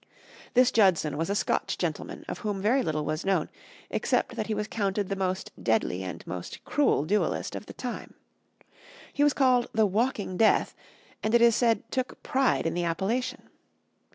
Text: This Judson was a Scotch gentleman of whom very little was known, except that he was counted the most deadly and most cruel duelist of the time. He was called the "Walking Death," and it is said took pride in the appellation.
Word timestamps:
This 0.55 0.71
Judson 0.71 1.15
was 1.15 1.29
a 1.29 1.35
Scotch 1.35 1.77
gentleman 1.77 2.25
of 2.27 2.39
whom 2.39 2.59
very 2.59 2.81
little 2.81 3.05
was 3.05 3.23
known, 3.23 3.51
except 3.91 4.35
that 4.35 4.47
he 4.47 4.55
was 4.55 4.67
counted 4.67 5.09
the 5.09 5.15
most 5.15 5.51
deadly 5.61 6.01
and 6.01 6.25
most 6.25 6.65
cruel 6.65 7.05
duelist 7.05 7.55
of 7.55 7.67
the 7.67 7.73
time. 7.73 8.15
He 9.13 9.23
was 9.23 9.33
called 9.33 9.67
the 9.75 9.85
"Walking 9.85 10.37
Death," 10.37 10.75
and 11.21 11.35
it 11.35 11.41
is 11.43 11.55
said 11.55 11.83
took 11.91 12.23
pride 12.23 12.65
in 12.65 12.73
the 12.73 12.83
appellation. 12.83 13.47